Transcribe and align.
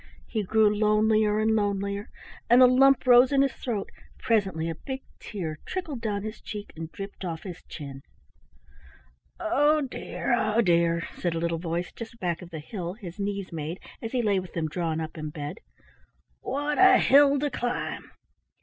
He 0.25 0.41
grew 0.41 0.75
lonelier 0.75 1.39
and 1.39 1.51
lonelier 1.55 2.09
and 2.49 2.63
a 2.63 2.65
lump 2.65 3.05
rose 3.05 3.31
in 3.31 3.43
his 3.43 3.53
throat; 3.53 3.91
presently 4.17 4.67
a 4.67 4.73
big 4.73 5.03
tear 5.19 5.59
trickled 5.67 6.01
down 6.01 6.23
his 6.23 6.41
cheek 6.41 6.73
and 6.75 6.91
dripped 6.91 7.23
off 7.23 7.43
his 7.43 7.61
chin. 7.69 8.01
"Oh 9.39 9.81
dear, 9.81 10.33
oh 10.35 10.61
dear!" 10.61 11.03
said 11.19 11.35
a 11.35 11.39
little 11.39 11.59
voice 11.59 11.91
just 11.91 12.19
back 12.19 12.41
of 12.41 12.49
the 12.49 12.57
hill 12.57 12.93
his 12.95 13.19
knees 13.19 13.53
made 13.53 13.79
as 14.01 14.11
he 14.11 14.23
lay 14.23 14.39
with 14.39 14.53
them 14.53 14.67
drawn 14.67 14.99
up 14.99 15.19
in 15.19 15.29
bed; 15.29 15.59
"what 16.39 16.79
a 16.79 16.97
hill 16.97 17.37
to 17.37 17.51
climb!" 17.51 18.09